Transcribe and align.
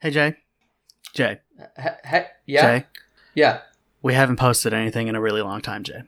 Hey 0.00 0.10
Jay. 0.10 0.36
Jay. 1.14 1.40
Uh, 1.60 1.64
he- 1.82 2.16
he- 2.16 2.24
yeah, 2.46 2.78
Jay. 2.78 2.86
yeah. 3.34 3.60
We 4.02 4.14
haven't 4.14 4.36
posted 4.36 4.72
anything 4.72 5.08
in 5.08 5.14
a 5.14 5.20
really 5.20 5.42
long 5.42 5.60
time, 5.60 5.82
Jay. 5.82 6.02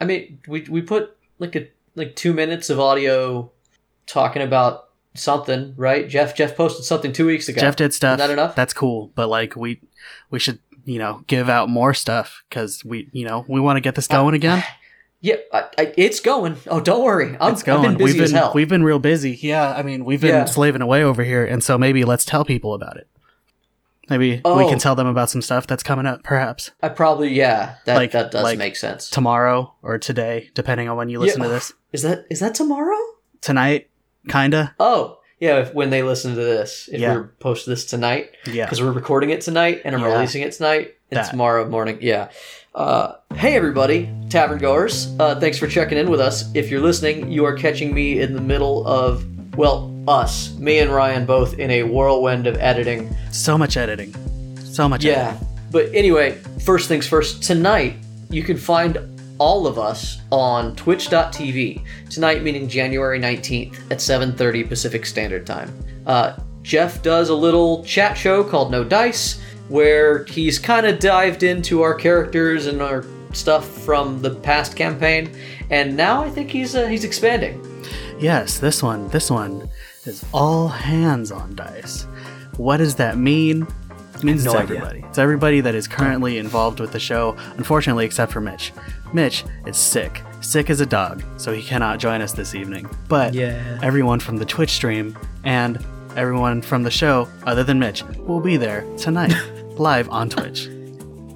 I 0.00 0.04
mean, 0.04 0.38
we 0.48 0.62
we 0.70 0.82
put 0.82 1.16
like 1.38 1.54
a 1.56 1.68
like 1.94 2.16
two 2.16 2.32
minutes 2.32 2.70
of 2.70 2.80
audio 2.80 3.50
talking 4.06 4.42
about 4.42 4.84
something, 5.14 5.74
right? 5.76 6.08
Jeff 6.08 6.34
Jeff 6.34 6.56
posted 6.56 6.84
something 6.84 7.12
two 7.12 7.26
weeks 7.26 7.48
ago. 7.48 7.60
Jeff 7.60 7.76
did 7.76 7.92
stuff. 7.92 8.18
Isn't 8.18 8.28
that 8.28 8.32
enough? 8.32 8.54
That's 8.54 8.72
cool, 8.72 9.12
but 9.14 9.28
like 9.28 9.56
we 9.56 9.80
we 10.30 10.38
should 10.38 10.58
you 10.84 10.98
know 10.98 11.22
give 11.26 11.48
out 11.48 11.68
more 11.68 11.92
stuff 11.92 12.42
because 12.48 12.84
we 12.84 13.08
you 13.12 13.24
know 13.26 13.44
we 13.48 13.60
want 13.60 13.76
to 13.76 13.80
get 13.80 13.94
this 13.94 14.06
going 14.08 14.34
again. 14.34 14.62
Yeah, 15.22 15.36
I, 15.50 15.64
I, 15.78 15.94
it's 15.96 16.20
going. 16.20 16.56
Oh, 16.68 16.78
don't 16.78 17.02
worry. 17.02 17.36
I'm, 17.40 17.54
it's 17.54 17.62
going. 17.62 17.78
I've 17.78 17.96
been 17.96 18.06
busy 18.06 18.18
we've 18.18 18.22
as 18.24 18.32
been 18.32 18.38
hell. 18.38 18.52
we've 18.54 18.68
been 18.68 18.84
real 18.84 18.98
busy. 18.98 19.36
Yeah, 19.40 19.72
I 19.72 19.82
mean 19.82 20.04
we've 20.04 20.20
been 20.20 20.28
Yeah. 20.30 20.44
slaving 20.44 20.82
away 20.82 21.02
over 21.02 21.24
here, 21.24 21.44
and 21.44 21.64
so 21.64 21.78
maybe 21.78 22.04
let's 22.04 22.24
tell 22.26 22.44
people 22.44 22.74
about 22.74 22.98
it. 22.98 23.08
Maybe 24.08 24.30
we 24.36 24.40
Oh. 24.44 24.68
can 24.68 24.78
tell 24.78 24.94
them 24.94 25.06
about 25.06 25.30
some 25.30 25.42
stuff 25.42 25.66
that's 25.66 25.82
coming 25.82 26.06
up, 26.06 26.22
perhaps 26.22 26.70
I 26.82 26.88
probably 26.90 27.32
yeah. 27.32 27.74
That 27.86 27.96
Like- 27.96 28.12
that 28.12 28.30
does 28.30 28.42
like 28.44 28.58
make 28.58 28.76
sense. 28.76 29.10
tomorrow 29.10 29.74
or 29.82 29.98
today, 29.98 30.50
depending 30.54 30.88
on 30.88 30.96
when 30.96 31.08
you 31.08 31.18
listen 31.18 31.40
Yeah. 31.42 31.48
to 31.48 31.52
this. 31.54 31.72
Is 31.92 32.02
that 32.02 32.24
is 32.30 32.40
that 32.40 32.54
tomorrow? 32.54 32.98
Tonight, 33.40 33.88
kinda. 34.28 34.74
Oh, 34.80 35.18
yeah. 35.40 35.58
If, 35.58 35.74
when 35.74 35.90
they 35.90 36.02
listen 36.02 36.34
to 36.34 36.40
this, 36.40 36.88
if 36.92 37.00
Yeah. 37.00 37.16
we 37.18 37.22
post 37.40 37.66
this 37.66 37.84
tonight, 37.84 38.30
Yeah. 38.46 38.64
because 38.64 38.80
we're 38.82 38.90
recording 38.92 39.30
it 39.30 39.40
tonight 39.40 39.82
and 39.84 39.94
I'm 39.94 40.02
Yeah. 40.02 40.12
releasing 40.14 40.42
it 40.42 40.52
tonight. 40.52 40.92
And 41.10 41.18
That. 41.18 41.30
tomorrow 41.30 41.68
morning, 41.68 41.98
yeah. 42.00 42.28
Uh, 42.74 43.12
hey 43.34 43.54
everybody, 43.54 44.10
tavern 44.28 44.58
goers. 44.58 45.08
Uh, 45.20 45.38
thanks 45.38 45.56
for 45.56 45.66
checking 45.68 45.98
in 45.98 46.10
with 46.10 46.20
us. 46.20 46.50
If 46.54 46.68
you're 46.70 46.80
listening, 46.80 47.30
you 47.30 47.44
are 47.44 47.54
catching 47.54 47.94
me 47.94 48.20
in 48.20 48.34
the 48.34 48.40
middle 48.40 48.84
of 48.86 49.24
well, 49.56 49.90
us, 50.08 50.54
me 50.58 50.78
and 50.78 50.90
Ryan, 50.92 51.26
both 51.26 51.58
in 51.58 51.70
a 51.70 51.82
whirlwind 51.82 52.46
of 52.46 52.56
editing. 52.56 53.14
So 53.30 53.58
much 53.58 53.76
editing. 53.76 54.14
So 54.56 54.88
much. 54.88 55.04
Yeah. 55.04 55.30
editing. 55.30 55.48
But 55.70 55.94
anyway, 55.94 56.38
first 56.64 56.88
things 56.88 57.06
first. 57.06 57.42
Tonight, 57.42 57.96
you 58.30 58.42
can 58.42 58.56
find 58.56 58.98
all 59.38 59.66
of 59.66 59.78
us 59.78 60.18
on 60.30 60.74
twitch.tv. 60.76 61.82
Tonight 62.10 62.42
meaning 62.42 62.68
January 62.68 63.18
19th 63.18 63.90
at 63.90 63.98
7:30 63.98 64.68
Pacific 64.68 65.04
Standard 65.06 65.46
Time. 65.46 65.72
Uh, 66.06 66.36
Jeff 66.62 67.02
does 67.02 67.28
a 67.28 67.34
little 67.34 67.84
chat 67.84 68.16
show 68.16 68.42
called 68.42 68.70
No 68.70 68.82
Dice 68.82 69.40
where 69.68 70.24
he's 70.24 70.58
kind 70.58 70.86
of 70.86 70.98
dived 71.00 71.42
into 71.42 71.82
our 71.82 71.94
characters 71.94 72.66
and 72.66 72.80
our 72.80 73.04
stuff 73.32 73.68
from 73.68 74.22
the 74.22 74.30
past 74.30 74.76
campaign 74.76 75.28
and 75.70 75.96
now 75.96 76.22
I 76.22 76.30
think 76.30 76.50
he's 76.50 76.74
uh, 76.74 76.86
he's 76.86 77.04
expanding. 77.04 77.60
Yes, 78.18 78.58
this 78.58 78.82
one, 78.82 79.08
this 79.08 79.30
one 79.30 79.68
is 80.06 80.24
all 80.32 80.68
hands 80.68 81.30
on 81.32 81.54
dice. 81.54 82.02
What 82.56 82.78
does 82.78 82.94
that 82.96 83.18
mean? 83.18 83.66
It 84.14 84.24
means 84.24 84.44
no 84.44 84.52
it's 84.52 84.60
idea. 84.60 84.76
everybody. 84.76 85.04
It's 85.08 85.18
everybody 85.18 85.60
that 85.60 85.74
is 85.74 85.86
currently 85.86 86.38
involved 86.38 86.80
with 86.80 86.92
the 86.92 86.98
show, 87.00 87.36
unfortunately, 87.58 88.06
except 88.06 88.32
for 88.32 88.40
Mitch. 88.40 88.72
Mitch 89.12 89.44
is 89.66 89.76
sick. 89.76 90.22
Sick 90.40 90.70
as 90.70 90.80
a 90.80 90.86
dog, 90.86 91.22
so 91.36 91.52
he 91.52 91.62
cannot 91.62 91.98
join 91.98 92.20
us 92.22 92.32
this 92.32 92.54
evening. 92.54 92.88
But 93.08 93.34
Yeah. 93.34 93.78
everyone 93.82 94.20
from 94.20 94.36
the 94.38 94.44
Twitch 94.46 94.70
stream 94.70 95.18
and 95.44 95.84
everyone 96.16 96.62
from 96.62 96.82
the 96.82 96.90
show, 96.90 97.28
other 97.44 97.62
than 97.64 97.78
Mitch, 97.78 98.04
will 98.18 98.40
be 98.40 98.56
there 98.56 98.84
tonight, 98.96 99.34
live 99.76 100.08
on 100.08 100.30
Twitch. 100.30 100.68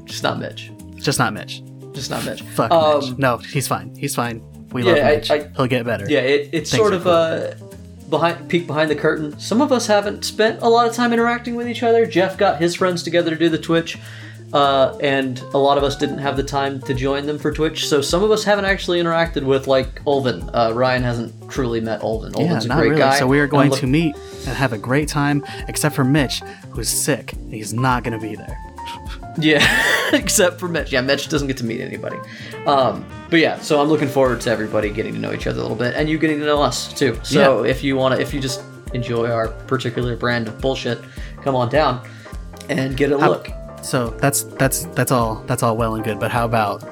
Just 0.04 0.22
not 0.22 0.38
Mitch. 0.38 0.70
Just 0.96 1.18
not 1.18 1.34
Mitch. 1.34 1.62
Just 1.92 2.10
not 2.10 2.24
Mitch. 2.24 2.40
Fuck 2.42 2.70
Um, 2.70 3.00
Mitch. 3.10 3.18
No, 3.18 3.36
he's 3.38 3.68
fine. 3.68 3.94
He's 3.94 4.14
fine. 4.14 4.42
We 4.72 4.82
Yeah, 4.84 4.92
love 4.92 4.98
I- 5.04 5.16
Mitch. 5.16 5.30
I- 5.30 5.50
He'll 5.56 5.66
get 5.66 5.84
better. 5.84 6.06
Yeah, 6.08 6.20
it, 6.20 6.48
it's 6.52 6.70
Things 6.70 6.80
sort 6.80 6.94
of 6.94 7.06
uh, 7.06 7.52
behind 8.10 8.48
peek 8.48 8.66
behind 8.66 8.90
the 8.90 8.96
curtain. 8.96 9.38
Some 9.38 9.60
of 9.62 9.72
us 9.72 9.86
haven't 9.86 10.24
spent 10.24 10.60
a 10.62 10.68
lot 10.68 10.86
of 10.88 10.94
time 10.94 11.12
interacting 11.12 11.54
with 11.54 11.68
each 11.68 11.82
other. 11.82 12.04
Jeff 12.06 12.36
got 12.36 12.60
his 12.60 12.74
friends 12.74 13.02
together 13.02 13.30
to 13.30 13.36
do 13.36 13.48
the 13.48 13.58
Twitch, 13.58 13.98
uh, 14.52 14.98
and 15.00 15.38
a 15.54 15.58
lot 15.58 15.78
of 15.78 15.84
us 15.84 15.96
didn't 15.96 16.18
have 16.18 16.36
the 16.36 16.42
time 16.42 16.80
to 16.82 16.92
join 16.94 17.26
them 17.26 17.38
for 17.38 17.52
Twitch. 17.52 17.88
So 17.88 18.00
some 18.00 18.22
of 18.22 18.30
us 18.30 18.44
haven't 18.44 18.64
actually 18.64 19.00
interacted 19.00 19.44
with 19.44 19.66
like 19.66 20.02
Olvin. 20.04 20.50
Uh, 20.52 20.72
Ryan 20.74 21.02
hasn't 21.02 21.50
truly 21.50 21.80
met 21.80 22.00
Olvin. 22.02 22.32
Yeah, 22.36 22.44
Olvin's 22.48 22.64
a 22.64 22.68
not 22.68 22.78
great 22.78 22.88
really. 22.90 23.00
guy. 23.00 23.18
So 23.18 23.26
we 23.26 23.38
are 23.40 23.46
going 23.46 23.70
look- 23.70 23.80
to 23.80 23.86
meet 23.86 24.16
and 24.46 24.56
have 24.56 24.72
a 24.72 24.78
great 24.78 25.08
time, 25.08 25.44
except 25.68 25.94
for 25.94 26.04
Mitch, 26.04 26.40
who's 26.70 26.88
sick. 26.88 27.34
He's 27.50 27.72
not 27.72 28.02
going 28.04 28.18
to 28.18 28.26
be 28.26 28.34
there. 28.34 28.58
Yeah, 29.40 29.64
except 30.12 30.58
for 30.60 30.68
Mitch. 30.68 30.92
Yeah, 30.92 31.00
Mitch 31.00 31.28
doesn't 31.28 31.48
get 31.48 31.56
to 31.58 31.64
meet 31.64 31.80
anybody. 31.80 32.16
Um, 32.66 33.04
but 33.30 33.38
yeah, 33.40 33.58
so 33.60 33.80
I'm 33.80 33.88
looking 33.88 34.08
forward 34.08 34.40
to 34.42 34.50
everybody 34.50 34.90
getting 34.90 35.14
to 35.14 35.18
know 35.20 35.32
each 35.32 35.46
other 35.46 35.58
a 35.58 35.62
little 35.62 35.76
bit, 35.76 35.94
and 35.94 36.08
you 36.08 36.18
getting 36.18 36.38
to 36.40 36.46
know 36.46 36.62
us 36.62 36.92
too. 36.92 37.18
So 37.22 37.64
if 37.64 37.82
you 37.84 37.96
want 37.96 38.14
to, 38.16 38.20
if 38.20 38.34
you 38.34 38.40
just 38.40 38.62
enjoy 38.92 39.30
our 39.30 39.48
particular 39.66 40.16
brand 40.16 40.48
of 40.48 40.60
bullshit, 40.60 40.98
come 41.42 41.54
on 41.54 41.68
down 41.68 42.06
and 42.68 42.96
get 42.96 43.12
a 43.12 43.16
look. 43.16 43.48
So 43.82 44.10
that's 44.10 44.42
that's 44.42 44.84
that's 44.86 45.10
all 45.12 45.36
that's 45.46 45.62
all 45.62 45.76
well 45.76 45.94
and 45.94 46.04
good. 46.04 46.18
But 46.20 46.30
how 46.30 46.44
about 46.44 46.82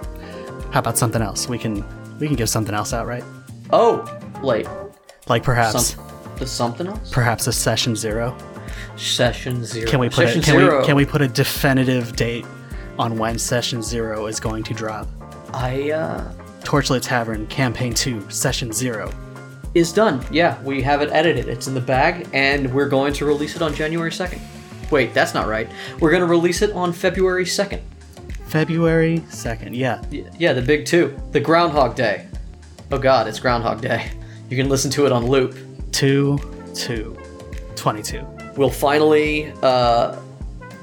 how 0.73 0.79
about 0.81 0.97
something 0.97 1.21
else? 1.23 1.49
We 1.49 1.59
can 1.59 1.85
we 2.19 2.27
can 2.29 2.37
give 2.37 2.49
something 2.49 2.75
else 2.75 2.93
out, 2.93 3.07
right? 3.07 3.25
Oh, 3.71 4.03
wait, 4.43 4.67
Like 5.29 5.43
perhaps 5.43 5.95
some, 5.95 6.47
something 6.47 6.87
else. 6.87 7.11
perhaps 7.13 7.47
a 7.47 7.53
session 7.53 7.95
zero. 7.95 8.35
Session 8.97 9.65
zero. 9.65 9.89
Can 9.89 10.01
we 10.01 10.09
put 10.09 10.27
Session 10.27 10.41
a, 10.41 10.45
can 10.45 10.55
zero? 10.59 10.81
we 10.81 10.87
can 10.87 10.97
we 10.97 11.05
put 11.07 11.23
a 11.23 11.29
definitive 11.29 12.15
date 12.17 12.45
on 12.99 13.17
when 13.17 13.39
session 13.39 13.83
zero 13.83 14.27
is 14.27 14.41
going 14.41 14.63
to 14.65 14.75
drop? 14.75 15.07
I 15.55 15.91
uh, 15.93 16.33
Torchlit 16.61 17.03
Tavern 17.03 17.47
Campaign 17.47 17.95
Two 17.95 18.29
Session 18.31 18.73
Zero. 18.73 19.11
is 19.75 19.93
done. 19.93 20.25
Yeah, 20.31 20.61
we 20.63 20.83
have 20.83 21.01
it 21.03 21.11
edited. 21.13 21.49
It's 21.49 21.67
in 21.69 21.75
the 21.75 21.81
bag, 21.81 22.29
and 22.33 22.73
we're 22.75 22.89
going 22.89 23.13
to 23.15 23.25
release 23.25 23.57
it 23.57 23.63
on 23.63 23.75
January 23.75 24.13
second. 24.13 24.43
Wait, 24.91 25.15
that's 25.15 25.35
not 25.35 25.47
right. 25.47 25.69
We're 26.01 26.11
going 26.11 26.23
to 26.23 26.27
release 26.27 26.63
it 26.63 26.73
on 26.73 26.93
February 26.93 27.47
second. 27.47 27.83
February 28.47 29.23
second. 29.29 29.77
Yeah, 29.77 30.03
Yeah, 30.11 30.55
the 30.55 30.63
big 30.63 30.87
two. 30.87 31.19
The 31.33 31.41
Groundhog 31.41 31.95
Day. 31.95 32.27
Oh 32.91 32.99
god, 32.99 33.29
it's 33.29 33.39
Groundhog 33.39 33.81
Day. 33.83 34.11
You 34.49 34.57
can 34.57 34.69
listen 34.71 34.91
to 34.93 35.05
it 35.07 35.13
on 35.13 35.27
loop. 35.27 35.55
two 35.93 36.39
two. 36.75 37.17
22. 37.77 38.27
We'll 38.59 38.71
finally 38.71 39.53
uh, 39.63 40.19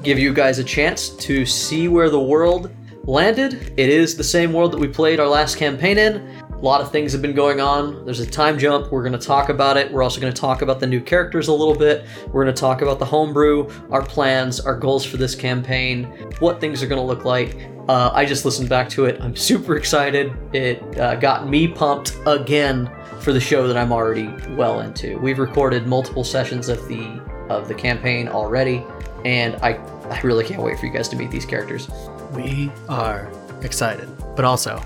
give 0.02 0.18
you 0.18 0.34
guys 0.34 0.60
a 0.60 0.64
chance 0.64 1.10
to 1.10 1.46
see 1.46 1.90
where 1.90 2.10
the 2.10 2.22
world 2.22 2.74
landed. 3.04 3.74
It 3.76 3.90
is 3.90 4.16
the 4.16 4.24
same 4.24 4.54
world 4.54 4.72
that 4.72 4.80
we 4.80 4.88
played 4.88 5.20
our 5.20 5.28
last 5.28 5.58
campaign 5.58 5.98
in. 5.98 6.26
A 6.54 6.58
lot 6.60 6.80
of 6.80 6.90
things 6.90 7.12
have 7.12 7.22
been 7.22 7.36
going 7.36 7.60
on. 7.60 8.06
There's 8.06 8.22
a 8.22 8.26
time 8.26 8.58
jump. 8.58 8.94
We're 8.94 9.02
going 9.02 9.20
to 9.20 9.28
talk 9.28 9.50
about 9.50 9.76
it. 9.76 9.92
We're 9.92 10.04
also 10.04 10.22
going 10.22 10.32
to 10.32 10.40
talk 10.40 10.62
about 10.62 10.80
the 10.80 10.88
new 10.88 11.02
characters 11.02 11.50
a 11.50 11.54
little 11.54 11.76
bit. 11.76 12.06
We're 12.28 12.46
going 12.46 12.56
to 12.56 12.58
talk 12.58 12.82
about 12.82 12.98
the 12.98 13.06
homebrew, 13.06 13.70
our 13.92 14.02
plans, 14.02 14.62
our 14.62 14.80
goals 14.80 15.04
for 15.04 15.18
this 15.18 15.36
campaign, 15.36 16.06
what 16.40 16.62
things 16.62 16.82
are 16.82 16.88
going 16.88 17.02
to 17.02 17.06
look 17.06 17.26
like. 17.26 17.58
Uh, 17.90 18.10
I 18.14 18.24
just 18.24 18.46
listened 18.46 18.70
back 18.70 18.88
to 18.92 19.04
it. 19.04 19.20
I'm 19.20 19.36
super 19.36 19.76
excited. 19.76 20.34
It 20.56 20.98
uh, 20.98 21.16
got 21.16 21.50
me 21.50 21.68
pumped 21.68 22.18
again 22.26 22.90
for 23.20 23.34
the 23.34 23.42
show 23.42 23.68
that 23.68 23.76
I'm 23.76 23.92
already 23.92 24.30
well 24.56 24.80
into. 24.80 25.20
We've 25.20 25.40
recorded 25.40 25.88
multiple 25.88 26.24
sessions 26.24 26.70
of 26.70 26.88
the 26.88 27.20
of 27.50 27.68
the 27.68 27.74
campaign 27.76 28.28
already, 28.28 28.84
and 29.24 29.56
I 29.58 29.74
I 30.10 30.22
really 30.22 30.44
can't 30.46 30.62
wait 30.62 30.80
for 30.80 30.86
you 30.86 30.92
guys 30.92 31.10
to 31.10 31.16
meet 31.16 31.32
these 31.32 31.46
characters. 31.46 31.90
We 32.32 32.72
are 32.90 33.32
excited, 33.62 34.08
but 34.36 34.46
also 34.46 34.82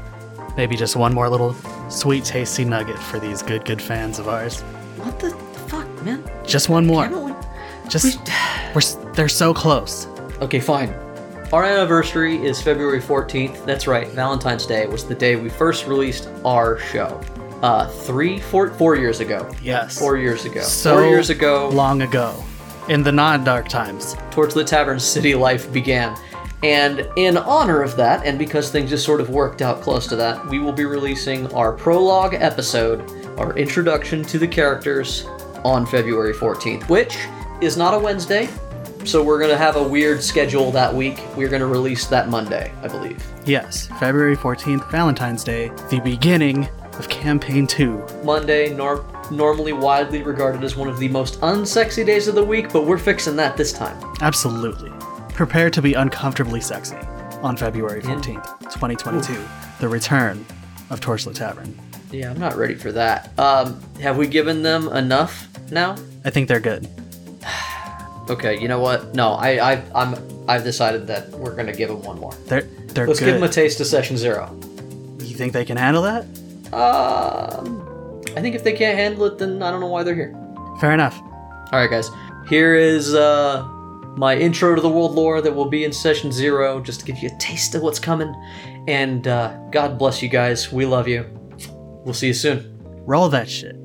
maybe 0.56 0.76
just 0.76 0.96
one 0.96 1.14
more 1.14 1.30
little 1.30 1.54
sweet, 1.90 2.24
tasty 2.26 2.64
nugget 2.66 2.98
for 2.98 3.20
these 3.20 3.42
good, 3.42 3.66
good 3.66 3.82
fans 3.82 4.20
of 4.20 4.28
ours. 4.28 4.62
What 4.98 5.20
the 5.20 5.32
fuck, 5.68 5.88
man? 6.04 6.24
Just 6.46 6.70
one 6.70 6.86
more. 6.86 7.08
We- 7.10 7.34
Just 7.90 8.20
we're 8.76 9.12
they're 9.14 9.28
so 9.30 9.54
close. 9.54 10.06
Okay, 10.42 10.60
fine. 10.60 10.94
Our 11.52 11.64
anniversary 11.64 12.38
is 12.46 12.62
February 12.62 13.02
14th. 13.02 13.66
That's 13.66 13.88
right, 13.88 14.08
Valentine's 14.10 14.68
Day 14.68 14.86
was 14.86 15.04
the 15.06 15.16
day 15.16 15.36
we 15.36 15.50
first 15.50 15.88
released 15.88 16.30
our 16.46 16.78
show. 16.78 17.20
Uh, 17.62 17.88
three, 17.88 18.40
four, 18.40 18.70
four 18.72 18.96
years 18.96 19.20
ago. 19.20 19.50
Yes. 19.62 19.98
Four 20.00 20.18
years 20.18 20.46
ago. 20.46 20.62
so 20.62 20.96
four 20.96 21.06
years 21.06 21.30
ago, 21.30 21.70
long 21.70 22.02
ago, 22.02 22.44
in 22.88 23.04
the 23.04 23.12
non-dark 23.12 23.68
times. 23.68 24.16
Torchlit 24.32 24.68
Tavern 24.68 25.00
city 25.00 25.36
life 25.36 25.72
began. 25.72 26.18
And 26.64 27.08
in 27.16 27.38
honor 27.38 27.82
of 27.82 27.96
that, 27.96 28.26
and 28.26 28.38
because 28.38 28.70
things 28.70 28.90
just 28.90 29.06
sort 29.06 29.22
of 29.22 29.30
worked 29.30 29.62
out 29.62 29.82
close 29.82 30.08
to 30.08 30.16
that, 30.18 30.46
we 30.48 30.60
will 30.60 30.74
be 30.74 30.86
releasing 30.86 31.52
our 31.54 31.72
prologue 31.72 32.34
episode, 32.34 33.10
our 33.38 33.58
introduction 33.58 34.24
to 34.24 34.38
the 34.38 34.48
characters, 34.48 35.26
on 35.64 35.86
February 35.86 36.34
14th, 36.34 36.88
which 36.90 37.18
is 37.62 37.78
not 37.78 37.94
a 37.94 38.00
Wednesday. 38.00 38.50
So 39.06 39.24
we're 39.24 39.40
going 39.40 39.52
to 39.52 39.58
have 39.58 39.78
a 39.78 39.84
weird 39.84 40.22
schedule 40.22 40.72
that 40.72 40.94
week. 40.94 41.22
We're 41.36 41.48
going 41.48 41.62
to 41.62 41.68
release 41.68 42.06
that 42.08 42.28
Monday, 42.28 42.74
I 42.84 42.88
believe. 42.90 43.24
Yes, 43.46 43.88
February 44.00 44.36
14th, 44.36 44.90
Valentine's 44.92 45.44
Day, 45.44 45.72
the 45.90 46.02
beginning 46.02 46.68
of 47.00 47.10
campaign 47.10 47.66
2. 47.66 48.06
Monday, 48.24 48.74
nor- 48.74 49.04
normally 49.32 49.74
widely 49.74 50.22
regarded 50.22 50.64
as 50.64 50.76
one 50.76 50.88
of 50.90 51.00
the 51.00 51.08
most 51.08 51.40
unsexy 51.42 52.06
days 52.06 52.28
of 52.28 52.36
the 52.36 52.44
week, 52.44 52.72
but 52.72 52.86
we're 52.86 52.98
fixing 52.98 53.36
that 53.38 53.56
this 53.58 53.72
time. 53.74 53.98
Absolutely. 54.22 54.92
Prepare 55.34 55.70
to 55.70 55.82
be 55.82 55.94
uncomfortably 55.94 56.60
sexy 56.62 56.98
on 57.42 57.56
February 57.56 58.02
14th, 58.02 58.60
2022. 58.72 59.42
The 59.80 59.88
return 59.88 60.46
of 60.90 61.00
Torchlit 61.00 61.36
Tavern. 61.36 61.78
Yeah, 62.12 62.32
I'm 62.32 62.40
not 62.40 62.58
ready 62.58 62.76
for 62.76 62.92
that. 62.92 63.38
Um, 63.40 63.80
have 64.02 64.18
we 64.18 64.28
given 64.28 64.62
them 64.64 64.90
enough 64.90 65.48
now? 65.72 65.96
I 66.26 66.30
think 66.32 66.48
they're 66.48 66.60
good. 66.60 66.88
Okay, 68.30 68.60
you 68.62 68.68
know 68.68 68.80
what? 68.80 69.16
No, 69.16 69.32
I, 69.32 69.72
I, 69.74 69.84
I'm, 69.96 70.14
I've 70.48 70.64
decided 70.64 71.08
that 71.08 71.32
we're 71.32 71.56
gonna 71.56 71.74
give 71.74 71.90
them 71.90 72.04
one 72.04 72.20
more. 72.20 72.32
They're 72.46 72.62
they're 72.62 73.08
Let's 73.08 73.20
good. 73.20 73.26
give 73.26 73.34
them 73.34 73.44
a 73.44 73.50
taste 73.52 73.80
of 73.80 73.88
session 73.88 74.18
zero. 74.18 74.56
you 75.20 75.34
think 75.36 75.52
they 75.52 75.66
can 75.66 75.78
handle 75.78 76.04
that? 76.04 76.28
Um, 76.74 78.22
I 78.36 78.42
think 78.42 78.56
if 78.56 78.64
they 78.64 78.74
can't 78.74 78.98
handle 78.98 79.26
it, 79.26 79.38
then 79.38 79.62
I 79.62 79.72
don't 79.72 79.80
know 79.80 79.88
why 79.88 80.04
they're 80.04 80.16
here. 80.16 80.36
Fair 80.80 80.94
enough. 80.94 81.20
All 81.72 81.80
right, 81.80 81.90
guys. 81.90 82.10
Here 82.48 82.76
is 82.76 83.14
uh, 83.14 83.68
my 84.16 84.36
intro 84.38 84.76
to 84.76 84.82
the 84.82 84.90
world 84.90 85.14
lore 85.14 85.42
that 85.42 85.54
will 85.54 85.70
be 85.70 85.84
in 85.84 85.94
session 85.94 86.32
zero, 86.32 86.80
just 86.82 87.00
to 87.02 87.06
give 87.06 87.18
you 87.20 87.30
a 87.30 87.38
taste 87.38 87.76
of 87.76 87.82
what's 87.82 88.00
coming. 88.00 88.34
And 88.88 89.28
uh, 89.28 89.58
God 89.72 89.98
bless 89.98 90.22
you 90.22 90.30
guys. 90.30 90.72
We 90.72 90.86
love 90.86 91.08
you. 91.08 91.26
We'll 92.06 92.14
see 92.14 92.28
you 92.28 92.34
soon. 92.34 92.78
Roll 93.06 93.30
that 93.30 93.50
shit. 93.50 93.76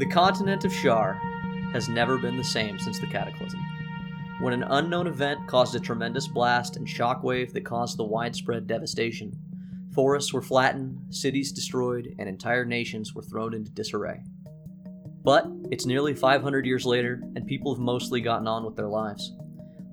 The 0.00 0.06
continent 0.06 0.64
of 0.64 0.72
Shar 0.72 1.20
has 1.74 1.90
never 1.90 2.16
been 2.16 2.38
the 2.38 2.42
same 2.42 2.78
since 2.78 2.98
the 2.98 3.06
Cataclysm. 3.06 3.60
When 4.40 4.54
an 4.54 4.62
unknown 4.62 5.06
event 5.06 5.46
caused 5.46 5.74
a 5.74 5.78
tremendous 5.78 6.26
blast 6.26 6.78
and 6.78 6.86
shockwave 6.86 7.52
that 7.52 7.66
caused 7.66 7.98
the 7.98 8.04
widespread 8.04 8.66
devastation, 8.66 9.38
forests 9.94 10.32
were 10.32 10.40
flattened, 10.40 11.14
cities 11.14 11.52
destroyed, 11.52 12.14
and 12.18 12.30
entire 12.30 12.64
nations 12.64 13.14
were 13.14 13.20
thrown 13.20 13.52
into 13.52 13.70
disarray. 13.72 14.22
But 15.22 15.46
it's 15.70 15.84
nearly 15.84 16.14
500 16.14 16.64
years 16.64 16.86
later, 16.86 17.20
and 17.36 17.46
people 17.46 17.74
have 17.74 17.82
mostly 17.82 18.22
gotten 18.22 18.48
on 18.48 18.64
with 18.64 18.76
their 18.76 18.88
lives. 18.88 19.36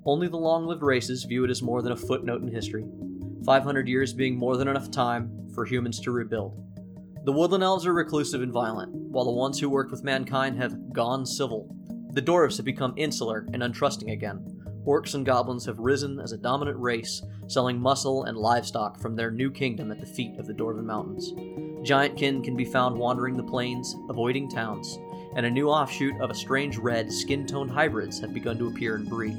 Only 0.06 0.30
the 0.30 0.38
long 0.38 0.68
lived 0.68 0.84
races 0.84 1.26
view 1.26 1.44
it 1.44 1.52
as 1.52 1.62
more 1.62 1.82
than 1.82 1.92
a 1.92 1.98
footnote 1.98 2.42
in 2.42 2.48
history, 2.48 2.86
500 3.46 3.90
years 3.90 4.14
being 4.14 4.38
more 4.38 4.56
than 4.56 4.70
enough 4.70 4.90
time 4.90 5.50
for 5.54 5.66
humans 5.66 6.00
to 6.00 6.12
rebuild. 6.12 6.64
The 7.28 7.34
woodland 7.34 7.62
elves 7.62 7.86
are 7.86 7.94
reclusive 7.94 8.42
and 8.42 8.54
violent, 8.54 8.94
while 8.94 9.26
the 9.26 9.32
ones 9.32 9.60
who 9.60 9.70
worked 9.70 9.92
with 9.92 10.02
mankind 10.02 10.56
have 10.62 10.94
gone 10.94 11.26
civil. 11.26 11.68
The 12.14 12.22
dwarves 12.22 12.56
have 12.56 12.66
become 12.66 12.94
insular 12.96 13.46
and 13.52 13.62
untrusting 13.62 14.14
again. 14.14 14.64
Orcs 14.86 15.14
and 15.14 15.26
goblins 15.26 15.66
have 15.66 15.78
risen 15.78 16.22
as 16.22 16.32
a 16.32 16.38
dominant 16.38 16.80
race, 16.80 17.22
selling 17.48 17.82
muscle 17.82 18.24
and 18.24 18.38
livestock 18.38 19.02
from 19.02 19.18
their 19.18 19.30
new 19.30 19.52
kingdom 19.52 19.92
at 19.92 20.00
the 20.00 20.06
feet 20.06 20.40
of 20.40 20.48
the 20.48 20.54
Dwarven 20.54 20.86
Mountains. 20.86 21.34
Giantkin 21.86 22.46
can 22.46 22.56
be 22.56 22.64
found 22.64 22.98
wandering 22.98 23.36
the 23.36 23.44
plains, 23.44 23.94
avoiding 24.08 24.50
towns, 24.50 24.98
and 25.36 25.46
a 25.46 25.52
new 25.52 25.68
offshoot 25.68 26.22
of 26.22 26.30
a 26.30 26.34
strange 26.34 26.78
red 26.78 27.12
skin 27.12 27.46
tone 27.46 27.68
hybrids 27.68 28.22
have 28.22 28.34
begun 28.34 28.58
to 28.58 28.70
appear 28.70 28.96
in 28.96 29.04
Bree. 29.04 29.36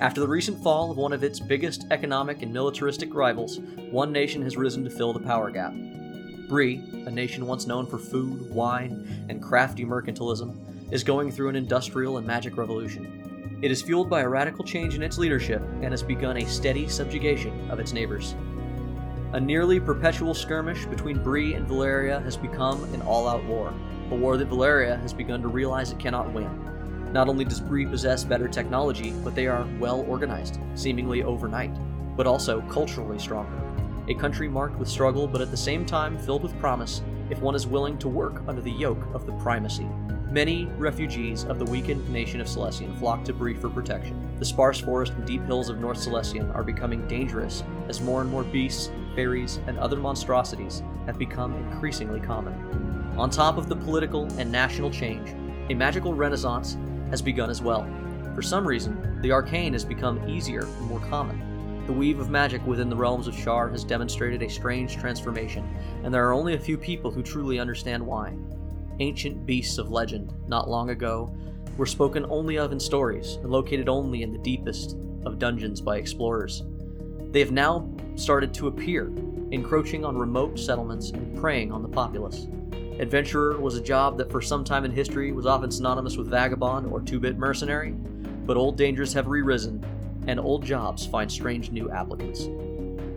After 0.00 0.22
the 0.22 0.28
recent 0.28 0.62
fall 0.62 0.90
of 0.90 0.96
one 0.96 1.12
of 1.12 1.22
its 1.22 1.38
biggest 1.38 1.84
economic 1.90 2.40
and 2.40 2.50
militaristic 2.50 3.14
rivals, 3.14 3.58
one 3.90 4.10
nation 4.10 4.40
has 4.40 4.56
risen 4.56 4.82
to 4.84 4.90
fill 4.90 5.12
the 5.12 5.20
power 5.20 5.50
gap. 5.50 5.74
Bree, 6.48 6.82
a 7.06 7.10
nation 7.10 7.46
once 7.46 7.66
known 7.66 7.86
for 7.86 7.98
food, 7.98 8.50
wine, 8.50 9.26
and 9.28 9.42
crafty 9.42 9.84
mercantilism, 9.84 10.92
is 10.92 11.02
going 11.02 11.32
through 11.32 11.48
an 11.48 11.56
industrial 11.56 12.18
and 12.18 12.26
magic 12.26 12.56
revolution. 12.56 13.58
It 13.62 13.70
is 13.70 13.82
fueled 13.82 14.10
by 14.10 14.20
a 14.20 14.28
radical 14.28 14.64
change 14.64 14.94
in 14.94 15.02
its 15.02 15.16
leadership 15.16 15.62
and 15.80 15.92
has 15.92 16.02
begun 16.02 16.36
a 16.36 16.46
steady 16.46 16.86
subjugation 16.86 17.70
of 17.70 17.78
its 17.78 17.92
neighbors. 17.92 18.34
A 19.32 19.40
nearly 19.40 19.80
perpetual 19.80 20.34
skirmish 20.34 20.84
between 20.86 21.22
Bree 21.22 21.54
and 21.54 21.66
Valeria 21.66 22.20
has 22.20 22.36
become 22.36 22.84
an 22.94 23.02
all 23.02 23.26
out 23.26 23.44
war, 23.46 23.72
a 24.10 24.14
war 24.14 24.36
that 24.36 24.48
Valeria 24.48 24.96
has 24.98 25.12
begun 25.12 25.40
to 25.42 25.48
realize 25.48 25.90
it 25.90 25.98
cannot 25.98 26.32
win. 26.32 27.12
Not 27.12 27.28
only 27.28 27.44
does 27.44 27.60
Bree 27.60 27.86
possess 27.86 28.22
better 28.22 28.48
technology, 28.48 29.12
but 29.24 29.34
they 29.34 29.46
are 29.46 29.66
well 29.78 30.02
organized, 30.08 30.58
seemingly 30.74 31.22
overnight, 31.22 31.72
but 32.16 32.26
also 32.26 32.60
culturally 32.62 33.18
stronger. 33.18 33.60
A 34.08 34.14
country 34.14 34.48
marked 34.48 34.78
with 34.78 34.88
struggle, 34.88 35.26
but 35.26 35.40
at 35.40 35.50
the 35.50 35.56
same 35.56 35.86
time 35.86 36.18
filled 36.18 36.42
with 36.42 36.58
promise 36.58 37.02
if 37.30 37.40
one 37.40 37.54
is 37.54 37.66
willing 37.66 37.96
to 37.98 38.08
work 38.08 38.42
under 38.46 38.60
the 38.60 38.70
yoke 38.70 39.02
of 39.14 39.24
the 39.24 39.32
primacy. 39.32 39.88
Many 40.30 40.66
refugees 40.76 41.44
of 41.44 41.58
the 41.58 41.64
weakened 41.64 42.06
nation 42.10 42.40
of 42.40 42.46
Celestian 42.46 42.98
flock 42.98 43.24
to 43.24 43.32
Bree 43.32 43.54
for 43.54 43.70
protection. 43.70 44.36
The 44.38 44.44
sparse 44.44 44.80
forest 44.80 45.12
and 45.12 45.24
deep 45.24 45.44
hills 45.46 45.70
of 45.70 45.78
North 45.78 45.98
Celestian 45.98 46.54
are 46.54 46.64
becoming 46.64 47.06
dangerous 47.06 47.62
as 47.88 48.00
more 48.02 48.20
and 48.20 48.30
more 48.30 48.42
beasts, 48.42 48.90
fairies, 49.14 49.60
and 49.68 49.78
other 49.78 49.96
monstrosities 49.96 50.82
have 51.06 51.18
become 51.18 51.54
increasingly 51.54 52.20
common. 52.20 52.52
On 53.16 53.30
top 53.30 53.56
of 53.56 53.68
the 53.68 53.76
political 53.76 54.24
and 54.38 54.50
national 54.50 54.90
change, 54.90 55.30
a 55.70 55.74
magical 55.74 56.12
renaissance 56.12 56.76
has 57.10 57.22
begun 57.22 57.48
as 57.48 57.62
well. 57.62 57.86
For 58.34 58.42
some 58.42 58.66
reason, 58.66 59.20
the 59.22 59.30
arcane 59.30 59.72
has 59.72 59.84
become 59.84 60.28
easier 60.28 60.62
and 60.62 60.80
more 60.82 61.00
common. 61.00 61.53
The 61.86 61.92
weave 61.92 62.18
of 62.18 62.30
magic 62.30 62.66
within 62.66 62.88
the 62.88 62.96
realms 62.96 63.26
of 63.26 63.36
Shar 63.36 63.68
has 63.68 63.84
demonstrated 63.84 64.42
a 64.42 64.48
strange 64.48 64.96
transformation, 64.96 65.68
and 66.02 66.14
there 66.14 66.26
are 66.26 66.32
only 66.32 66.54
a 66.54 66.58
few 66.58 66.78
people 66.78 67.10
who 67.10 67.22
truly 67.22 67.58
understand 67.58 68.04
why. 68.04 68.32
Ancient 69.00 69.44
beasts 69.44 69.76
of 69.76 69.90
legend, 69.90 70.32
not 70.48 70.70
long 70.70 70.88
ago, 70.88 71.36
were 71.76 71.84
spoken 71.84 72.24
only 72.30 72.56
of 72.56 72.72
in 72.72 72.80
stories 72.80 73.34
and 73.42 73.50
located 73.50 73.90
only 73.90 74.22
in 74.22 74.32
the 74.32 74.38
deepest 74.38 74.96
of 75.26 75.38
dungeons 75.38 75.82
by 75.82 75.98
explorers. 75.98 76.62
They 77.32 77.40
have 77.40 77.52
now 77.52 77.86
started 78.14 78.54
to 78.54 78.68
appear, 78.68 79.12
encroaching 79.50 80.06
on 80.06 80.16
remote 80.16 80.58
settlements 80.58 81.10
and 81.10 81.36
preying 81.38 81.70
on 81.70 81.82
the 81.82 81.88
populace. 81.88 82.46
Adventurer 82.98 83.60
was 83.60 83.76
a 83.76 83.82
job 83.82 84.16
that 84.16 84.30
for 84.30 84.40
some 84.40 84.64
time 84.64 84.86
in 84.86 84.90
history 84.90 85.32
was 85.32 85.44
often 85.44 85.70
synonymous 85.70 86.16
with 86.16 86.30
vagabond 86.30 86.86
or 86.86 87.02
two 87.02 87.20
bit 87.20 87.36
mercenary, 87.36 87.90
but 88.46 88.56
old 88.56 88.78
dangers 88.78 89.12
have 89.12 89.26
re 89.26 89.42
risen, 89.42 89.84
and 90.26 90.40
old 90.40 90.64
jobs 90.64 91.06
find 91.06 91.30
strange 91.30 91.70
new 91.70 91.90
applicants. 91.90 92.44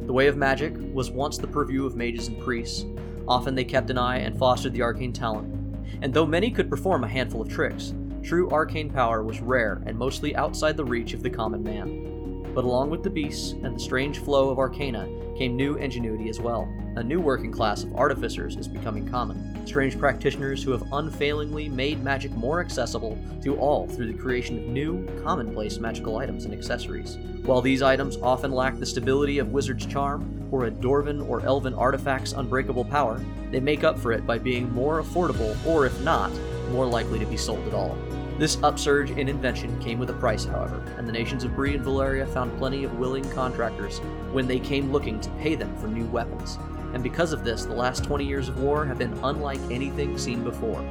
The 0.05 0.13
way 0.13 0.27
of 0.27 0.37
magic 0.37 0.73
was 0.93 1.11
once 1.11 1.37
the 1.37 1.47
purview 1.47 1.85
of 1.85 1.95
mages 1.95 2.27
and 2.27 2.39
priests. 2.39 2.85
Often 3.27 3.55
they 3.55 3.65
kept 3.65 3.89
an 3.89 3.97
eye 3.97 4.19
and 4.19 4.37
fostered 4.37 4.73
the 4.73 4.81
arcane 4.81 5.13
talent. 5.13 5.53
And 6.01 6.13
though 6.13 6.25
many 6.25 6.49
could 6.49 6.69
perform 6.69 7.03
a 7.03 7.07
handful 7.07 7.41
of 7.41 7.49
tricks, 7.49 7.93
true 8.23 8.49
arcane 8.49 8.89
power 8.89 9.23
was 9.23 9.41
rare 9.41 9.81
and 9.85 9.97
mostly 9.97 10.35
outside 10.35 10.77
the 10.77 10.85
reach 10.85 11.13
of 11.13 11.23
the 11.23 11.29
common 11.29 11.63
man. 11.63 12.16
But 12.57 12.65
along 12.65 12.89
with 12.89 13.03
the 13.03 13.11
beasts 13.11 13.51
and 13.51 13.75
the 13.75 13.79
strange 13.79 14.17
flow 14.17 14.49
of 14.49 14.57
arcana 14.57 15.07
came 15.37 15.55
new 15.55 15.75
ingenuity 15.75 16.27
as 16.27 16.41
well. 16.41 16.67
A 16.95 17.03
new 17.03 17.21
working 17.21 17.51
class 17.51 17.83
of 17.83 17.93
artificers 17.93 18.55
is 18.55 18.67
becoming 18.67 19.07
common. 19.07 19.63
Strange 19.67 19.99
practitioners 19.99 20.63
who 20.63 20.71
have 20.71 20.91
unfailingly 20.91 21.69
made 21.69 22.03
magic 22.03 22.31
more 22.31 22.59
accessible 22.59 23.15
to 23.43 23.55
all 23.57 23.85
through 23.87 24.11
the 24.11 24.17
creation 24.17 24.57
of 24.57 24.69
new, 24.69 25.05
commonplace 25.21 25.77
magical 25.77 26.17
items 26.17 26.45
and 26.45 26.53
accessories. 26.55 27.17
While 27.43 27.61
these 27.61 27.83
items 27.83 28.17
often 28.23 28.51
lack 28.51 28.79
the 28.79 28.87
stability 28.87 29.37
of 29.37 29.51
wizard's 29.51 29.85
charm 29.85 30.47
or 30.49 30.65
a 30.65 30.71
dwarven 30.71 31.29
or 31.29 31.41
elven 31.41 31.75
artifact's 31.75 32.33
unbreakable 32.33 32.85
power, 32.85 33.23
they 33.51 33.59
make 33.59 33.83
up 33.83 33.99
for 33.99 34.11
it 34.11 34.25
by 34.25 34.39
being 34.39 34.73
more 34.73 34.99
affordable 34.99 35.55
or, 35.63 35.85
if 35.85 36.01
not, 36.01 36.31
more 36.71 36.87
likely 36.87 37.19
to 37.19 37.25
be 37.27 37.37
sold 37.37 37.67
at 37.67 37.75
all. 37.75 37.95
This 38.37 38.61
upsurge 38.61 39.09
in 39.09 39.29
invention 39.29 39.79
came 39.79 39.97
with 39.97 40.11
a 40.11 40.13
price, 40.13 40.45
however, 40.45 40.83
and 40.97 41.07
the 41.07 41.11
nations 41.11 41.43
of 41.43 41.55
Bree 41.55 41.73
and 41.73 41.83
Valeria 41.83 42.23
found 42.27 42.55
plenty 42.59 42.83
of 42.83 42.99
willing 42.99 43.27
contractors 43.31 43.97
when 44.31 44.45
they 44.45 44.59
came 44.59 44.91
looking 44.91 45.19
to 45.21 45.29
pay 45.31 45.55
them 45.55 45.75
for 45.77 45.87
new 45.87 46.05
weapons. 46.05 46.59
And 46.93 47.01
because 47.01 47.33
of 47.33 47.43
this, 47.43 47.65
the 47.65 47.73
last 47.73 48.03
20 48.03 48.23
years 48.23 48.47
of 48.47 48.59
war 48.61 48.85
have 48.85 48.99
been 48.99 49.17
unlike 49.23 49.59
anything 49.71 50.19
seen 50.19 50.43
before. 50.43 50.81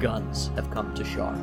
Guns 0.00 0.50
have 0.56 0.68
come 0.68 0.92
to 0.94 1.04
Shar. 1.04 1.38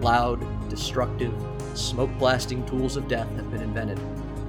Loud, 0.00 0.68
destructive, 0.68 1.32
smoke 1.74 2.10
blasting 2.18 2.66
tools 2.66 2.96
of 2.96 3.06
death 3.06 3.30
have 3.36 3.48
been 3.52 3.62
invented. 3.62 4.00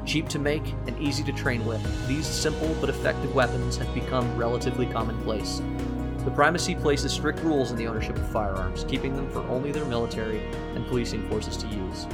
Cheap 0.08 0.27
to 0.30 0.39
make 0.39 0.74
and 0.88 1.00
easy 1.00 1.24
to 1.24 1.32
train 1.32 1.63
with, 1.68 2.08
these 2.08 2.25
simple 2.25 2.75
but 2.82 2.89
effective 2.89 3.36
weapons 3.36 3.77
have 3.77 3.94
become 3.94 4.36
relatively 4.36 4.88
commonplace. 4.88 5.62
The 6.24 6.30
primacy 6.30 6.75
places 6.75 7.12
strict 7.12 7.40
rules 7.40 7.72
on 7.72 7.78
the 7.78 7.88
ownership 7.88 8.16
of 8.16 8.28
firearms, 8.28 8.84
keeping 8.84 9.16
them 9.16 9.28
for 9.32 9.40
only 9.48 9.72
their 9.72 9.86
military 9.86 10.46
and 10.75 10.86
policing 10.86 11.28
forces 11.28 11.58
to 11.58 11.68
use. 11.68 12.06